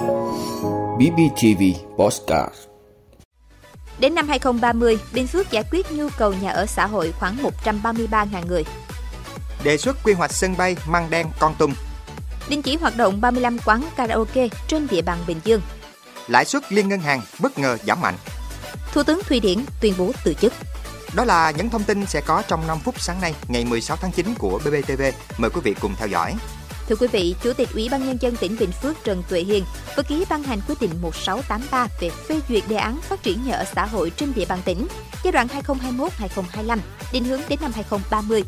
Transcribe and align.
BBTV 0.00 1.62
Postcard 1.98 2.54
Đến 3.98 4.14
năm 4.14 4.28
2030, 4.28 4.98
Bình 5.14 5.26
Phước 5.26 5.50
giải 5.50 5.64
quyết 5.70 5.92
nhu 5.92 6.08
cầu 6.18 6.32
nhà 6.32 6.50
ở 6.50 6.66
xã 6.66 6.86
hội 6.86 7.12
khoảng 7.18 7.36
133.000 7.64 8.46
người. 8.46 8.64
Đề 9.64 9.76
xuất 9.76 9.96
quy 10.04 10.12
hoạch 10.12 10.32
sân 10.32 10.56
bay 10.56 10.76
Măng 10.86 11.10
Đen, 11.10 11.26
Con 11.38 11.54
Tum. 11.58 11.74
Đình 12.48 12.62
chỉ 12.62 12.76
hoạt 12.76 12.96
động 12.96 13.20
35 13.20 13.58
quán 13.64 13.82
karaoke 13.96 14.48
trên 14.68 14.86
địa 14.90 15.02
bàn 15.02 15.18
Bình 15.26 15.40
Dương. 15.44 15.60
Lãi 16.28 16.44
suất 16.44 16.72
liên 16.72 16.88
ngân 16.88 17.00
hàng 17.00 17.20
bất 17.38 17.58
ngờ 17.58 17.76
giảm 17.86 18.00
mạnh. 18.00 18.16
Thủ 18.92 19.02
tướng 19.02 19.20
Thụy 19.28 19.40
Điển 19.40 19.58
tuyên 19.80 19.94
bố 19.98 20.12
từ 20.24 20.34
chức. 20.34 20.52
Đó 21.14 21.24
là 21.24 21.50
những 21.50 21.70
thông 21.70 21.84
tin 21.84 22.06
sẽ 22.06 22.20
có 22.20 22.42
trong 22.48 22.66
5 22.66 22.78
phút 22.78 23.00
sáng 23.00 23.20
nay, 23.20 23.34
ngày 23.48 23.64
16 23.64 23.96
tháng 23.96 24.12
9 24.12 24.34
của 24.38 24.58
BBTV. 24.58 25.02
Mời 25.38 25.50
quý 25.50 25.60
vị 25.64 25.74
cùng 25.80 25.94
theo 25.98 26.08
dõi. 26.08 26.34
Thưa 26.90 26.96
quý 26.96 27.06
vị, 27.06 27.34
Chủ 27.42 27.52
tịch 27.52 27.68
Ủy 27.74 27.88
ban 27.88 28.06
Nhân 28.06 28.18
dân 28.20 28.36
tỉnh 28.36 28.56
Bình 28.60 28.72
Phước 28.72 29.04
Trần 29.04 29.22
Tuệ 29.28 29.40
Hiền 29.40 29.64
vừa 29.96 30.02
ký 30.02 30.24
ban 30.30 30.42
hành 30.42 30.60
quyết 30.68 30.80
định 30.80 30.90
1683 31.02 31.88
về 32.00 32.10
phê 32.10 32.40
duyệt 32.48 32.62
đề 32.68 32.76
án 32.76 33.00
phát 33.00 33.22
triển 33.22 33.44
nhà 33.44 33.54
ở 33.54 33.64
xã 33.74 33.86
hội 33.86 34.10
trên 34.16 34.32
địa 34.34 34.44
bàn 34.44 34.58
tỉnh 34.64 34.86
giai 35.24 35.32
đoạn 35.32 35.46
2021-2025, 35.66 36.78
định 37.12 37.24
hướng 37.24 37.40
đến 37.48 37.58
năm 37.62 37.72
2030. 37.74 38.44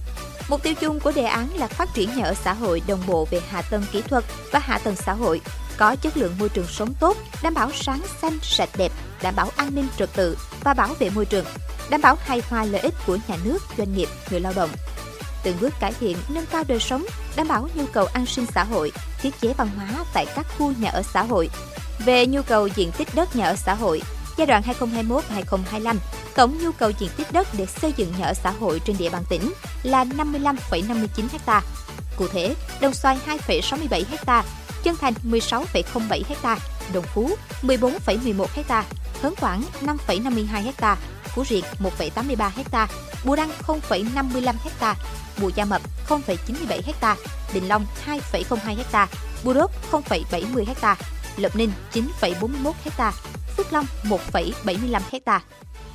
Mục 0.49 0.63
tiêu 0.63 0.75
chung 0.81 1.01
của 1.01 1.13
đề 1.13 1.25
án 1.25 1.57
là 1.57 1.67
phát 1.67 1.89
triển 1.95 2.17
nhà 2.17 2.25
ở 2.25 2.35
xã 2.35 2.53
hội 2.53 2.83
đồng 2.87 3.03
bộ 3.07 3.27
về 3.31 3.41
hạ 3.49 3.63
tầng 3.63 3.85
kỹ 3.93 4.03
thuật 4.03 4.25
và 4.53 4.59
hạ 4.59 4.79
tầng 4.79 4.97
xã 4.97 5.13
hội, 5.13 5.41
có 5.77 5.97
chất 5.97 6.17
lượng 6.17 6.35
môi 6.39 6.49
trường 6.49 6.67
sống 6.67 6.95
tốt, 7.01 7.17
đảm 7.43 7.55
bảo 7.55 7.71
sáng 7.75 8.01
xanh 8.23 8.39
sạch 8.43 8.71
đẹp, 8.77 8.93
đảm 9.23 9.37
bảo 9.37 9.51
an 9.57 9.75
ninh 9.75 9.87
trật 9.99 10.11
tự 10.15 10.39
và 10.65 10.75
bảo 10.75 10.95
vệ 10.99 11.11
môi 11.11 11.25
trường, 11.25 11.45
đảm 11.91 12.01
bảo 12.01 12.17
hài 12.21 12.43
hòa 12.49 12.65
lợi 12.65 12.81
ích 12.81 12.95
của 13.07 13.19
nhà 13.29 13.37
nước, 13.45 13.59
doanh 13.79 13.95
nghiệp, 13.95 14.09
người 14.31 14.41
lao 14.41 14.53
động. 14.57 14.71
Từng 15.43 15.57
bước 15.61 15.75
cải 15.81 15.93
thiện, 16.01 16.17
nâng 16.29 16.47
cao 16.47 16.65
đời 16.69 16.81
sống, 16.81 17.05
đảm 17.37 17.49
bảo 17.49 17.69
nhu 17.75 17.87
cầu 17.87 18.07
an 18.07 18.27
sinh 18.27 18.47
xã 18.55 18.65
hội, 18.65 18.93
thiết 19.23 19.41
chế 19.41 19.53
văn 19.53 19.69
hóa 19.77 20.05
tại 20.15 20.27
các 20.37 20.47
khu 20.59 20.73
nhà 20.81 20.91
ở 20.91 21.03
xã 21.03 21.23
hội. 21.23 21.51
Về 22.05 22.27
nhu 22.27 22.43
cầu 22.43 22.67
diện 22.67 22.91
tích 22.99 23.09
đất 23.15 23.37
nhà 23.37 23.45
ở 23.45 23.57
xã 23.57 23.75
hội, 23.75 24.03
giai 24.37 24.47
đoạn 24.47 24.63
2021-2025, 24.63 25.97
tổng 26.35 26.59
nhu 26.63 26.73
cầu 26.73 26.91
diện 26.99 27.11
tích 27.17 27.33
đất 27.33 27.49
để 27.59 27.67
xây 27.67 27.93
dựng 27.97 28.13
nhà 28.19 28.25
ở 28.25 28.35
xã 28.35 28.51
hội 28.51 28.81
trên 28.85 28.97
địa 28.99 29.11
bàn 29.11 29.23
tỉnh 29.29 29.53
là 29.83 30.05
55,59 30.05 31.25
ha. 31.47 31.63
Cụ 32.17 32.29
thể, 32.29 32.55
Đồng 32.81 32.95
Xoài 32.95 33.19
2,67 33.27 34.05
ha, 34.27 34.45
Chân 34.83 34.97
Thành 34.97 35.15
16,07 35.25 36.23
ha, 36.43 36.59
Đồng 36.93 37.05
Phú 37.15 37.31
14,11 37.63 38.47
ha, 38.69 38.85
Hớn 39.23 39.35
Quảng 39.41 39.63
5,52 39.81 40.73
ha, 40.79 40.97
Phú 41.35 41.45
Riêng 41.49 41.65
1,83 41.79 42.51
ha, 42.73 42.89
Bù 43.25 43.37
Đăng 43.37 43.51
0,55 43.67 44.55
ha, 44.79 44.95
Bù 45.41 45.51
Gia 45.55 45.65
Mập 45.65 45.83
0,97 46.09 46.93
ha, 47.01 47.17
Đình 47.55 47.69
Long 47.69 47.87
2,02 48.07 48.77
ha, 48.93 49.09
Bù 49.45 49.53
Đốt 49.53 49.71
0,70 49.91 50.65
ha, 50.81 50.97
Lộc 51.37 51.57
Ninh 51.57 51.73
9,41 51.93 52.73
ha, 52.99 53.13
Phước 53.57 53.73
Long 53.73 53.87
1,75 54.05 55.01
ha. 55.27 55.41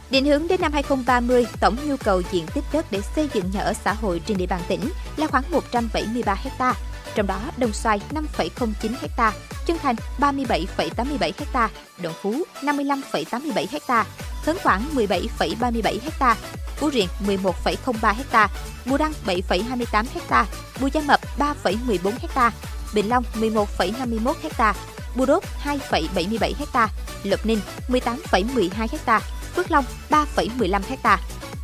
Định 0.09 0.25
hướng 0.25 0.47
đến 0.47 0.61
năm 0.61 0.73
2030, 0.73 1.45
tổng 1.59 1.77
nhu 1.85 1.97
cầu 1.97 2.21
diện 2.31 2.45
tích 2.53 2.63
đất 2.73 2.91
để 2.91 3.02
xây 3.15 3.30
dựng 3.33 3.52
nhà 3.52 3.61
ở 3.61 3.73
xã 3.73 3.93
hội 3.93 4.21
trên 4.25 4.38
địa 4.38 4.45
bàn 4.45 4.61
tỉnh 4.67 4.89
là 5.17 5.27
khoảng 5.27 5.52
173 5.52 6.35
ha. 6.59 6.73
Trong 7.15 7.27
đó, 7.27 7.39
Đồng 7.58 7.73
Xoài 7.73 8.02
5,09 8.38 8.91
ha, 9.17 9.33
Chân 9.65 9.77
Thành 9.77 9.95
37,87 10.19 11.31
ha, 11.53 11.69
Đồng 12.02 12.13
Phú 12.21 12.43
55,87 12.61 13.80
ha, 13.88 14.05
Hớn 14.48 14.58
Quảng 14.64 14.90
17,37 14.95 16.00
ha, 16.20 16.36
Phú 16.76 16.92
Riện 16.92 17.08
11,03 17.26 18.14
ha, 18.31 18.48
Bù 18.86 18.98
Đăng 18.98 19.14
7,28 19.26 20.06
ha, 20.30 20.45
Bù 20.81 20.88
Gia 20.94 21.02
Mập 21.02 21.20
3,14 21.38 22.12
ha, 22.36 22.52
Bình 22.94 23.09
Long 23.09 23.23
11,51 23.34 24.34
ha, 24.58 24.73
Bù 25.16 25.26
Đốt 25.26 25.44
2,77 25.64 26.54
ha, 26.73 26.88
Lộc 27.23 27.45
Ninh 27.45 27.59
18,12 27.88 28.88
ha, 29.06 29.20
Phước 29.56 29.72
Long 29.72 29.86
3,15 30.09 30.82
ha. 31.04 31.20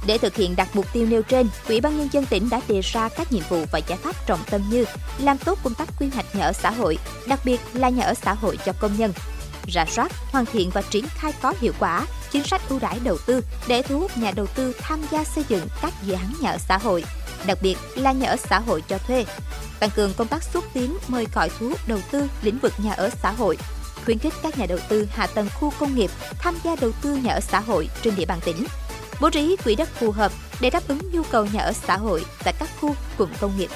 Để 0.08 0.18
thực 0.18 0.36
hiện 0.36 0.56
đạt 0.56 0.68
mục 0.74 0.86
tiêu 0.94 1.08
nêu 1.10 1.22
trên, 1.22 1.48
Ủy 1.68 1.82
ban 1.82 1.98
nhân 1.98 2.10
dân 2.12 2.26
tỉnh 2.26 2.50
đã 2.50 2.62
đề 2.68 2.82
ra 2.82 3.10
các 3.10 3.32
nhiệm 3.32 3.44
vụ 3.50 3.66
và 3.72 3.80
giải 3.88 4.00
pháp 4.04 4.16
trọng 4.26 4.40
tâm 4.50 4.62
như 4.70 4.86
làm 5.20 5.38
tốt 5.38 5.60
công 5.64 5.74
tác 5.74 5.90
quy 6.00 6.10
hoạch 6.14 6.36
nhà 6.36 6.46
ở 6.46 6.54
xã 6.54 6.70
hội, 6.72 6.98
đặc 7.28 7.40
biệt 7.46 7.62
là 7.74 7.90
nhà 7.90 8.04
ở 8.04 8.14
xã 8.14 8.34
hội 8.34 8.58
cho 8.66 8.74
công 8.80 8.98
nhân, 8.98 9.14
rà 9.68 9.86
soát, 9.86 10.12
hoàn 10.32 10.46
thiện 10.46 10.70
và 10.70 10.82
triển 10.82 11.06
khai 11.16 11.34
có 11.42 11.54
hiệu 11.62 11.74
quả 11.80 12.06
chính 12.34 12.44
sách 12.44 12.62
ưu 12.70 12.80
đãi 12.80 13.00
đầu 13.00 13.18
tư 13.26 13.42
để 13.68 13.82
thu 13.82 14.00
hút 14.00 14.18
nhà 14.18 14.32
đầu 14.32 14.46
tư 14.48 14.74
tham 14.80 15.02
gia 15.12 15.24
xây 15.24 15.44
dựng 15.48 15.68
các 15.82 15.94
dự 16.04 16.14
án 16.14 16.34
nhà 16.42 16.50
ở 16.50 16.58
xã 16.58 16.78
hội, 16.78 17.04
đặc 17.46 17.58
biệt 17.62 17.78
là 17.96 18.12
nhà 18.12 18.30
ở 18.30 18.36
xã 18.36 18.60
hội 18.60 18.84
cho 18.88 18.98
thuê. 18.98 19.26
Tăng 19.80 19.90
cường 19.90 20.14
công 20.14 20.28
tác 20.28 20.44
xúc 20.44 20.64
tiến 20.74 20.98
mời 21.08 21.28
gọi 21.34 21.50
thu 21.60 21.70
hút 21.70 21.80
đầu 21.88 22.00
tư 22.12 22.28
lĩnh 22.42 22.60
vực 22.60 22.74
nhà 22.78 22.94
ở 22.94 23.10
xã 23.24 23.32
hội, 23.32 23.58
khuyến 24.06 24.20
khích 24.20 24.34
các 24.44 24.58
nhà 24.58 24.66
đầu 24.66 24.80
tư 24.90 25.08
hạ 25.12 25.28
tầng 25.28 25.50
khu 25.60 25.74
công 25.80 25.96
nghiệp 25.96 26.12
tham 26.40 26.56
gia 26.64 26.76
đầu 26.76 26.92
tư 27.02 27.16
nhà 27.16 27.34
ở 27.34 27.40
xã 27.40 27.60
hội 27.60 27.90
trên 28.04 28.16
địa 28.16 28.26
bàn 28.26 28.40
tỉnh. 28.46 28.66
Bố 29.22 29.30
trí 29.30 29.56
quỹ 29.64 29.76
đất 29.76 29.90
phù 30.00 30.12
hợp 30.12 30.32
để 30.62 30.70
đáp 30.70 30.84
ứng 30.88 31.00
nhu 31.12 31.24
cầu 31.24 31.46
nhà 31.54 31.62
ở 31.62 31.74
xã 31.74 31.98
hội 31.98 32.26
tại 32.44 32.54
các 32.60 32.70
khu 32.82 32.96
cụm 33.18 33.30
công 33.40 33.58
nghiệp. 33.58 33.70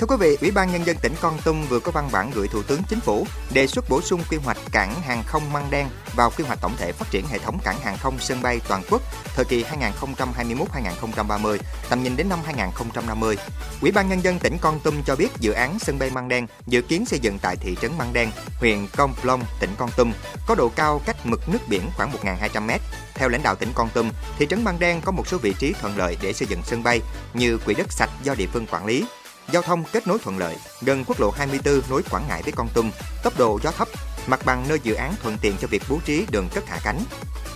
Thưa 0.00 0.06
quý 0.06 0.16
vị, 0.20 0.36
Ủy 0.40 0.50
ban 0.50 0.72
Nhân 0.72 0.86
dân 0.86 0.96
tỉnh 1.02 1.12
Con 1.20 1.38
Tum 1.44 1.66
vừa 1.68 1.80
có 1.80 1.92
văn 1.92 2.08
bản 2.12 2.30
gửi 2.34 2.48
Thủ 2.48 2.62
tướng 2.62 2.82
Chính 2.88 3.00
phủ 3.00 3.26
đề 3.52 3.66
xuất 3.66 3.88
bổ 3.88 4.00
sung 4.00 4.20
quy 4.30 4.36
hoạch 4.36 4.56
cảng 4.72 4.94
hàng 4.94 5.22
không 5.26 5.52
Măng 5.52 5.70
Đen 5.70 5.88
vào 6.16 6.30
quy 6.38 6.44
hoạch 6.44 6.60
tổng 6.60 6.76
thể 6.76 6.92
phát 6.92 7.10
triển 7.10 7.26
hệ 7.26 7.38
thống 7.38 7.58
cảng 7.64 7.80
hàng 7.80 7.96
không 7.98 8.18
sân 8.18 8.42
bay 8.42 8.60
toàn 8.68 8.82
quốc 8.90 9.02
thời 9.34 9.44
kỳ 9.44 9.64
2021-2030, 9.64 11.58
tầm 11.88 12.02
nhìn 12.02 12.16
đến 12.16 12.28
năm 12.28 12.38
2050. 12.44 13.36
Ủy 13.82 13.92
ban 13.92 14.08
Nhân 14.08 14.24
dân 14.24 14.38
tỉnh 14.38 14.56
Con 14.60 14.80
Tum 14.80 15.02
cho 15.02 15.16
biết 15.16 15.28
dự 15.40 15.52
án 15.52 15.78
sân 15.78 15.98
bay 15.98 16.10
Măng 16.10 16.28
Đen 16.28 16.46
dự 16.66 16.82
kiến 16.82 17.06
xây 17.06 17.18
dựng 17.18 17.38
tại 17.38 17.56
thị 17.56 17.76
trấn 17.82 17.90
Măng 17.98 18.12
Đen, 18.12 18.30
huyện 18.60 18.86
Con 18.96 19.14
Plong, 19.22 19.42
tỉnh 19.60 19.70
Con 19.78 19.90
Tum, 19.96 20.12
có 20.46 20.54
độ 20.54 20.68
cao 20.76 21.00
cách 21.06 21.16
mực 21.24 21.48
nước 21.48 21.60
biển 21.68 21.82
khoảng 21.96 22.12
1.200 22.22 22.62
m. 22.62 22.70
Theo 23.14 23.28
lãnh 23.28 23.42
đạo 23.42 23.54
tỉnh 23.54 23.72
Con 23.74 23.88
Tum, 23.94 24.10
thị 24.38 24.46
trấn 24.50 24.64
Măng 24.64 24.78
Đen 24.78 25.00
có 25.00 25.12
một 25.12 25.28
số 25.28 25.38
vị 25.38 25.54
trí 25.58 25.72
thuận 25.80 25.96
lợi 25.98 26.16
để 26.22 26.32
xây 26.32 26.48
dựng 26.48 26.62
sân 26.64 26.82
bay 26.82 27.00
như 27.34 27.58
quỹ 27.58 27.74
đất 27.74 27.92
sạch 27.92 28.10
do 28.22 28.34
địa 28.34 28.46
phương 28.52 28.66
quản 28.66 28.86
lý, 28.86 29.04
giao 29.52 29.62
thông 29.62 29.84
kết 29.92 30.06
nối 30.06 30.18
thuận 30.18 30.38
lợi, 30.38 30.56
gần 30.80 31.04
quốc 31.06 31.20
lộ 31.20 31.30
24 31.30 31.82
nối 31.90 32.02
Quảng 32.10 32.24
Ngãi 32.28 32.42
với 32.42 32.52
Con 32.52 32.68
Tum, 32.74 32.90
tốc 33.22 33.38
độ 33.38 33.58
gió 33.62 33.70
thấp, 33.70 33.88
mặt 34.26 34.40
bằng 34.44 34.64
nơi 34.68 34.80
dự 34.82 34.94
án 34.94 35.14
thuận 35.22 35.38
tiện 35.40 35.56
cho 35.60 35.68
việc 35.68 35.82
bố 35.88 35.98
trí 36.04 36.26
đường 36.30 36.48
cất 36.54 36.66
hạ 36.66 36.78
cánh. 36.84 37.00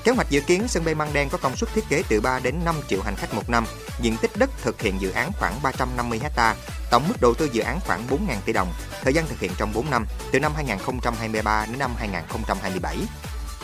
Kế 0.05 0.13
hoạch 0.13 0.31
dự 0.31 0.41
kiến 0.41 0.69
sân 0.69 0.85
bay 0.85 0.95
Măng 0.95 1.13
Đen 1.13 1.29
có 1.29 1.39
công 1.39 1.57
suất 1.57 1.71
thiết 1.75 1.85
kế 1.89 2.03
từ 2.09 2.21
3 2.21 2.39
đến 2.39 2.55
5 2.65 2.75
triệu 2.89 3.03
hành 3.03 3.17
khách 3.17 3.35
một 3.35 3.51
năm, 3.51 3.65
diện 4.01 4.17
tích 4.23 4.31
đất 4.37 4.51
thực 4.63 4.81
hiện 4.81 5.01
dự 5.01 5.11
án 5.11 5.31
khoảng 5.39 5.63
350 5.63 6.21
ha, 6.37 6.55
tổng 6.91 7.09
mức 7.09 7.15
đầu 7.21 7.35
tư 7.35 7.49
dự 7.53 7.63
án 7.63 7.81
khoảng 7.87 8.07
4.000 8.07 8.17
tỷ 8.45 8.53
đồng, 8.53 8.73
thời 9.03 9.15
gian 9.15 9.27
thực 9.29 9.41
hiện 9.41 9.53
trong 9.59 9.73
4 9.73 9.91
năm, 9.91 10.07
từ 10.33 10.41
năm 10.41 10.53
2023 10.55 11.67
đến 11.67 11.79
năm 11.79 11.91
2027. 11.99 12.97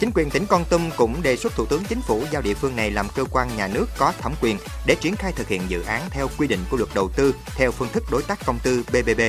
Chính 0.00 0.10
quyền 0.14 0.30
tỉnh 0.30 0.46
Con 0.46 0.64
Tum 0.64 0.90
cũng 0.96 1.22
đề 1.22 1.36
xuất 1.36 1.54
Thủ 1.56 1.66
tướng 1.66 1.84
Chính 1.84 2.02
phủ 2.02 2.22
giao 2.30 2.42
địa 2.42 2.54
phương 2.54 2.76
này 2.76 2.90
làm 2.90 3.06
cơ 3.14 3.24
quan 3.30 3.48
nhà 3.56 3.68
nước 3.74 3.86
có 3.98 4.12
thẩm 4.20 4.32
quyền 4.42 4.56
để 4.86 4.94
triển 5.00 5.16
khai 5.16 5.32
thực 5.32 5.48
hiện 5.48 5.62
dự 5.68 5.82
án 5.82 6.02
theo 6.10 6.28
quy 6.38 6.46
định 6.46 6.60
của 6.70 6.76
luật 6.76 6.90
đầu 6.94 7.10
tư 7.16 7.34
theo 7.56 7.70
phương 7.70 7.88
thức 7.92 8.04
đối 8.10 8.22
tác 8.22 8.46
công 8.46 8.58
tư 8.62 8.82
BBB. 8.92 9.20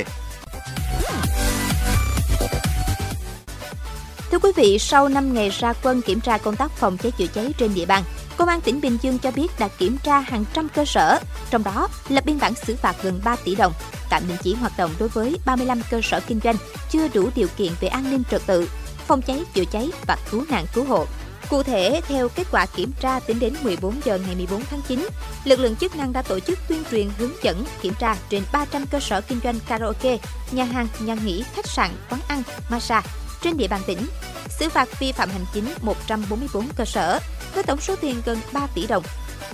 Thưa 4.30 4.38
quý 4.38 4.52
vị, 4.56 4.78
sau 4.78 5.08
5 5.08 5.34
ngày 5.34 5.50
ra 5.50 5.72
quân 5.82 6.02
kiểm 6.02 6.20
tra 6.20 6.38
công 6.38 6.56
tác 6.56 6.70
phòng 6.70 6.98
cháy 6.98 7.12
chữa 7.12 7.26
cháy 7.26 7.54
trên 7.58 7.74
địa 7.74 7.86
bàn, 7.86 8.04
Công 8.36 8.48
an 8.48 8.60
tỉnh 8.60 8.80
Bình 8.80 8.98
Dương 9.02 9.18
cho 9.18 9.30
biết 9.30 9.48
đã 9.58 9.68
kiểm 9.68 9.96
tra 10.02 10.20
hàng 10.20 10.44
trăm 10.52 10.68
cơ 10.68 10.84
sở, 10.84 11.18
trong 11.50 11.64
đó 11.64 11.88
lập 12.08 12.24
biên 12.24 12.38
bản 12.38 12.54
xử 12.54 12.76
phạt 12.76 12.96
gần 13.02 13.20
3 13.24 13.36
tỷ 13.44 13.54
đồng, 13.54 13.72
tạm 14.10 14.22
đình 14.28 14.36
chỉ 14.42 14.54
hoạt 14.54 14.72
động 14.78 14.90
đối 14.98 15.08
với 15.08 15.36
35 15.44 15.82
cơ 15.90 16.00
sở 16.02 16.20
kinh 16.20 16.40
doanh 16.44 16.56
chưa 16.90 17.08
đủ 17.08 17.28
điều 17.34 17.48
kiện 17.56 17.72
về 17.80 17.88
an 17.88 18.10
ninh 18.10 18.22
trật 18.30 18.42
tự, 18.46 18.68
phòng 19.10 19.22
cháy 19.22 19.44
chữa 19.54 19.64
cháy 19.64 19.90
và 20.06 20.16
cứu 20.30 20.44
nạn 20.50 20.66
cứu 20.74 20.84
hộ. 20.84 21.06
Cụ 21.48 21.62
thể, 21.62 22.00
theo 22.08 22.28
kết 22.28 22.46
quả 22.52 22.66
kiểm 22.66 22.92
tra 23.00 23.20
tính 23.20 23.38
đến 23.38 23.54
14 23.62 23.94
giờ 24.04 24.18
ngày 24.26 24.34
14 24.34 24.62
tháng 24.70 24.80
9, 24.88 25.08
lực 25.44 25.60
lượng 25.60 25.76
chức 25.76 25.96
năng 25.96 26.12
đã 26.12 26.22
tổ 26.22 26.40
chức 26.40 26.58
tuyên 26.68 26.82
truyền 26.90 27.10
hướng 27.18 27.32
dẫn 27.42 27.64
kiểm 27.82 27.94
tra 27.98 28.16
trên 28.28 28.42
300 28.52 28.86
cơ 28.86 29.00
sở 29.00 29.20
kinh 29.20 29.40
doanh 29.44 29.58
karaoke, 29.68 30.18
nhà 30.52 30.64
hàng, 30.64 30.88
nhà 31.00 31.14
nghỉ, 31.14 31.44
khách 31.54 31.66
sạn, 31.66 31.90
quán 32.10 32.20
ăn, 32.28 32.42
massage 32.70 33.08
trên 33.42 33.56
địa 33.56 33.68
bàn 33.68 33.80
tỉnh, 33.86 34.06
xử 34.48 34.68
phạt 34.68 35.00
vi 35.00 35.12
phạm 35.12 35.30
hành 35.30 35.44
chính 35.54 35.64
144 35.82 36.68
cơ 36.76 36.84
sở 36.84 37.18
với 37.54 37.62
tổng 37.62 37.80
số 37.80 37.96
tiền 38.00 38.16
gần 38.24 38.38
3 38.52 38.66
tỷ 38.74 38.86
đồng, 38.86 39.02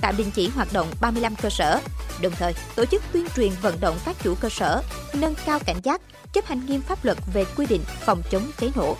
tạm 0.01 0.17
đình 0.17 0.31
chỉ 0.31 0.47
hoạt 0.47 0.73
động 0.73 0.87
35 1.01 1.35
cơ 1.35 1.49
sở, 1.49 1.79
đồng 2.21 2.33
thời 2.35 2.53
tổ 2.75 2.85
chức 2.85 3.03
tuyên 3.13 3.25
truyền 3.35 3.51
vận 3.61 3.79
động 3.79 3.97
các 4.05 4.15
chủ 4.23 4.35
cơ 4.35 4.49
sở 4.49 4.81
nâng 5.13 5.35
cao 5.45 5.59
cảnh 5.65 5.79
giác, 5.83 6.01
chấp 6.33 6.45
hành 6.45 6.65
nghiêm 6.65 6.81
pháp 6.81 7.05
luật 7.05 7.17
về 7.33 7.45
quy 7.57 7.65
định 7.65 7.81
phòng 8.05 8.21
chống 8.31 8.51
cháy 8.59 8.71
nổ. 8.75 8.97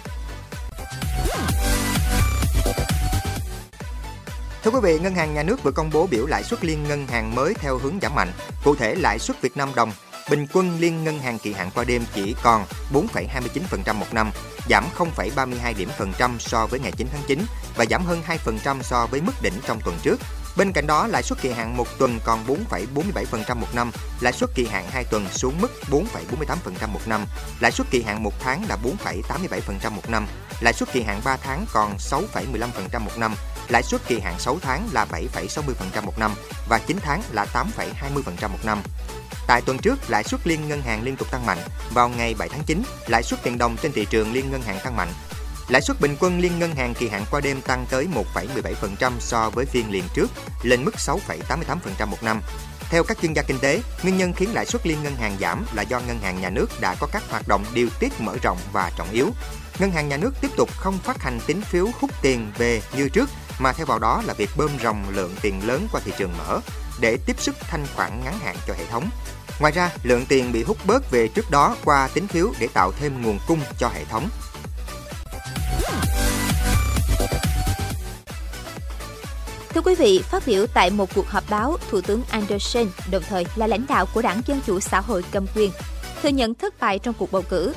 Thưa 4.64 4.72
quý 4.72 4.80
vị, 4.84 5.00
Ngân 5.00 5.16
hàng 5.16 5.34
Nhà 5.34 5.44
nước 5.44 5.64
vừa 5.64 5.72
công 5.72 5.90
bố 5.94 6.08
biểu 6.08 6.26
lãi 6.26 6.44
suất 6.44 6.66
liên 6.66 6.84
ngân 6.84 7.08
hàng 7.08 7.36
mới 7.36 7.54
theo 7.54 7.78
hướng 7.78 8.00
giảm 8.02 8.16
mạnh. 8.16 8.32
Cụ 8.64 8.76
thể, 8.76 8.96
lãi 8.96 9.20
suất 9.20 9.42
Việt 9.42 9.58
Nam 9.58 9.70
đồng 9.76 9.92
bình 10.30 10.48
quân 10.54 10.80
liên 10.80 11.04
ngân 11.04 11.20
hàng 11.20 11.40
kỳ 11.40 11.54
hạn 11.54 11.70
qua 11.76 11.84
đêm 11.84 12.04
chỉ 12.16 12.36
còn 12.44 12.66
4,29% 12.94 13.96
một 13.96 14.06
năm, 14.14 14.32
giảm 14.70 14.86
0,32 14.98 15.74
điểm 15.78 15.90
phần 15.98 16.14
trăm 16.18 16.40
so 16.40 16.68
với 16.68 16.80
ngày 16.80 16.92
9 16.92 17.08
tháng 17.12 17.22
9 17.28 17.46
và 17.76 17.86
giảm 17.90 18.06
hơn 18.06 18.22
2% 18.46 18.82
so 18.82 19.08
với 19.12 19.22
mức 19.22 19.34
đỉnh 19.42 19.54
trong 19.68 19.82
tuần 19.86 19.98
trước. 20.04 20.20
Bên 20.58 20.72
cạnh 20.72 20.88
đó, 20.88 21.08
lãi 21.08 21.24
suất 21.24 21.42
kỳ 21.42 21.52
hạn 21.52 21.78
một 21.78 21.88
tuần 21.98 22.20
còn 22.26 22.46
4,47% 22.48 23.56
một 23.56 23.76
năm, 23.76 23.92
lãi 24.22 24.34
suất 24.34 24.50
kỳ 24.56 24.66
hạn 24.66 24.86
2 24.92 25.04
tuần 25.04 25.26
xuống 25.32 25.54
mức 25.62 25.72
4,48% 25.92 26.88
một 26.94 27.08
năm, 27.08 27.26
lãi 27.60 27.72
suất 27.72 27.88
kỳ 27.92 28.02
hạn 28.02 28.24
một 28.24 28.34
tháng 28.40 28.66
là 28.70 28.78
4,87% 29.06 29.92
một 29.92 30.10
năm, 30.10 30.28
lãi 30.62 30.74
suất 30.74 30.92
kỳ 30.94 31.02
hạn 31.02 31.22
3 31.26 31.38
tháng 31.38 31.66
còn 31.74 31.98
6,15% 31.98 33.00
một 33.00 33.18
năm, 33.18 33.36
lãi 33.70 33.84
suất 33.84 34.02
kỳ 34.08 34.20
hạn 34.20 34.40
6 34.40 34.60
tháng 34.62 34.90
là 34.92 35.06
7,60% 35.06 36.04
một 36.06 36.20
năm 36.20 36.32
và 36.70 36.80
9 36.80 36.98
tháng 37.02 37.22
là 37.32 37.46
8,20% 37.54 38.50
một 38.50 38.66
năm. 38.66 38.82
Tại 39.48 39.62
tuần 39.62 39.78
trước, 39.78 40.10
lãi 40.10 40.24
suất 40.24 40.48
liên 40.48 40.68
ngân 40.68 40.82
hàng 40.82 41.04
liên 41.04 41.16
tục 41.16 41.32
tăng 41.32 41.46
mạnh. 41.46 41.58
Vào 41.94 42.10
ngày 42.10 42.36
7 42.40 42.50
tháng 42.50 42.64
9, 42.66 42.84
lãi 43.08 43.24
suất 43.24 43.44
tiền 43.44 43.58
đồng 43.58 43.78
trên 43.82 43.92
thị 43.92 44.06
trường 44.10 44.34
liên 44.34 44.52
ngân 44.52 44.62
hàng 44.62 44.80
tăng 44.84 44.96
mạnh. 44.96 45.10
Lãi 45.70 45.82
suất 45.82 46.02
bình 46.02 46.16
quân 46.20 46.40
liên 46.40 46.60
ngân 46.60 46.76
hàng 46.76 46.94
kỳ 46.94 47.10
hạn 47.10 47.26
qua 47.32 47.42
đêm 47.42 47.62
tăng 47.62 47.86
tới 47.90 48.08
1,17% 48.34 49.12
so 49.20 49.50
với 49.50 49.66
phiên 49.66 49.92
liền 49.92 50.04
trước, 50.14 50.32
lên 50.64 50.86
mức 50.86 50.96
6,88% 50.98 52.08
một 52.08 52.24
năm. 52.24 52.42
Theo 52.90 53.04
các 53.04 53.18
chuyên 53.22 53.34
gia 53.34 53.42
kinh 53.42 53.60
tế, 53.60 53.82
nguyên 54.04 54.18
nhân 54.18 54.34
khiến 54.34 54.54
lãi 54.54 54.66
suất 54.66 54.88
liên 54.88 55.04
ngân 55.04 55.16
hàng 55.16 55.38
giảm 55.40 55.66
là 55.74 55.82
do 55.82 56.00
ngân 56.00 56.20
hàng 56.20 56.42
nhà 56.42 56.50
nước 56.50 56.82
đã 56.82 56.96
có 57.00 57.08
các 57.12 57.24
hoạt 57.30 57.48
động 57.48 57.66
điều 57.74 57.90
tiết 58.00 58.22
mở 58.22 58.36
rộng 58.44 58.58
và 58.72 58.92
trọng 58.98 59.12
yếu. 59.12 59.30
Ngân 59.80 59.92
hàng 59.92 60.10
nhà 60.10 60.18
nước 60.18 60.34
tiếp 60.42 60.52
tục 60.58 60.70
không 60.78 60.98
phát 60.98 61.22
hành 61.22 61.40
tín 61.48 61.62
phiếu 61.62 61.88
hút 62.00 62.12
tiền 62.22 62.52
về 62.58 62.82
như 62.98 63.10
trước, 63.10 63.30
mà 63.60 63.74
theo 63.74 63.86
vào 63.86 64.00
đó 64.00 64.24
là 64.26 64.34
việc 64.34 64.50
bơm 64.58 64.72
ròng 64.84 65.06
lượng 65.10 65.36
tiền 65.42 65.68
lớn 65.68 65.88
qua 65.92 66.02
thị 66.06 66.12
trường 66.18 66.38
mở 66.38 66.60
để 67.00 67.18
tiếp 67.26 67.36
sức 67.40 67.56
thanh 67.60 67.86
khoản 67.96 68.24
ngắn 68.24 68.40
hạn 68.40 68.56
cho 68.68 68.74
hệ 68.74 68.86
thống. 68.86 69.10
Ngoài 69.60 69.74
ra, 69.74 69.92
lượng 70.04 70.26
tiền 70.26 70.52
bị 70.52 70.64
hút 70.64 70.78
bớt 70.86 71.12
về 71.12 71.28
trước 71.28 71.52
đó 71.52 71.76
qua 71.84 72.10
tín 72.14 72.28
phiếu 72.28 72.52
để 72.60 72.68
tạo 72.74 72.92
thêm 73.00 73.22
nguồn 73.22 73.40
cung 73.48 73.60
cho 73.78 73.90
hệ 73.90 74.06
thống. 74.06 74.30
Quý 79.88 79.96
vị, 79.96 80.22
phát 80.24 80.44
biểu 80.46 80.66
tại 80.74 80.90
một 80.90 81.10
cuộc 81.16 81.28
họp 81.28 81.50
báo, 81.50 81.78
Thủ 81.90 82.02
tướng 82.02 82.22
Anderson, 82.30 82.86
đồng 83.12 83.24
thời 83.30 83.46
là 83.56 83.68
lãnh 83.68 83.86
đạo 83.90 84.06
của 84.14 84.22
Đảng 84.22 84.42
Dân 84.46 84.60
Chủ 84.66 84.80
Xã 84.80 85.02
hội 85.02 85.24
cầm 85.32 85.46
quyền, 85.56 85.72
thừa 86.22 86.30
nhận 86.30 86.54
thất 86.54 86.80
bại 86.80 87.00
trong 87.00 87.14
cuộc 87.18 87.32
bầu 87.32 87.44
cử. 87.50 87.74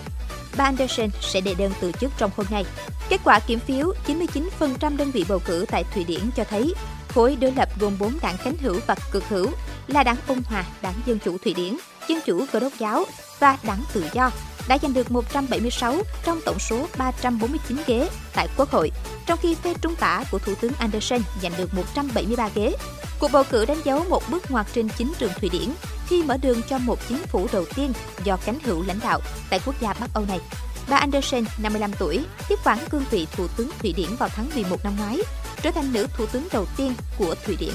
Bà 0.56 0.64
Anderson 0.64 1.08
sẽ 1.20 1.40
đệ 1.40 1.54
đơn 1.54 1.72
từ 1.80 1.92
chức 1.92 2.12
trong 2.18 2.30
hôm 2.36 2.46
nay. 2.50 2.64
Kết 3.08 3.20
quả 3.24 3.40
kiểm 3.40 3.58
phiếu, 3.58 3.92
99% 4.06 4.96
đơn 4.96 5.10
vị 5.10 5.24
bầu 5.28 5.38
cử 5.44 5.64
tại 5.70 5.84
Thụy 5.94 6.04
Điển 6.04 6.20
cho 6.36 6.44
thấy 6.44 6.74
khối 7.08 7.36
đối 7.40 7.52
lập 7.52 7.68
gồm 7.80 7.96
4 7.98 8.12
đảng 8.22 8.36
cánh 8.44 8.56
hữu 8.60 8.80
và 8.86 8.96
cực 9.12 9.28
hữu 9.28 9.46
là 9.86 10.02
đảng 10.02 10.16
Ung 10.28 10.42
Hòa, 10.44 10.64
đảng 10.82 11.00
Dân 11.06 11.18
Chủ 11.18 11.38
Thụy 11.38 11.54
Điển, 11.54 11.76
Dân 12.08 12.20
Chủ 12.26 12.44
Cơ 12.52 12.60
đốc 12.60 12.72
giáo 12.78 13.04
và 13.38 13.58
đảng 13.62 13.82
Tự 13.92 14.04
do 14.12 14.30
đã 14.68 14.78
giành 14.82 14.94
được 14.94 15.10
176 15.10 15.96
trong 16.24 16.40
tổng 16.44 16.58
số 16.58 16.86
349 16.98 17.78
ghế 17.86 18.08
tại 18.34 18.48
Quốc 18.56 18.70
hội, 18.70 18.90
trong 19.26 19.38
khi 19.42 19.54
phe 19.54 19.74
trung 19.74 19.94
tả 19.96 20.24
của 20.30 20.38
Thủ 20.38 20.54
tướng 20.60 20.72
Anderson 20.78 21.20
giành 21.42 21.52
được 21.58 21.74
173 21.74 22.48
ghế. 22.54 22.72
Cuộc 23.18 23.32
bầu 23.32 23.44
cử 23.50 23.64
đánh 23.64 23.80
dấu 23.84 24.04
một 24.08 24.22
bước 24.30 24.50
ngoặt 24.50 24.66
trên 24.74 24.88
chính 24.98 25.12
trường 25.18 25.32
Thụy 25.40 25.48
Điển 25.48 25.70
khi 26.08 26.22
mở 26.22 26.36
đường 26.36 26.62
cho 26.68 26.78
một 26.78 26.98
chính 27.08 27.18
phủ 27.18 27.46
đầu 27.52 27.64
tiên 27.74 27.92
do 28.24 28.38
cánh 28.44 28.58
hữu 28.64 28.82
lãnh 28.82 29.00
đạo 29.02 29.20
tại 29.50 29.60
quốc 29.66 29.74
gia 29.80 29.92
Bắc 29.92 30.14
Âu 30.14 30.24
này. 30.28 30.40
Bà 30.88 30.96
Anderson, 30.96 31.44
55 31.62 31.90
tuổi, 31.98 32.24
tiếp 32.48 32.58
quản 32.64 32.78
cương 32.90 33.04
vị 33.10 33.26
Thủ 33.32 33.46
tướng 33.56 33.70
Thụy 33.78 33.92
Điển 33.92 34.16
vào 34.18 34.28
tháng 34.28 34.50
11 34.54 34.84
năm 34.84 34.96
ngoái, 34.98 35.18
trở 35.62 35.70
thành 35.70 35.92
nữ 35.92 36.06
thủ 36.16 36.26
tướng 36.26 36.48
đầu 36.52 36.66
tiên 36.76 36.94
của 37.18 37.34
Thụy 37.46 37.56
Điển. 37.56 37.74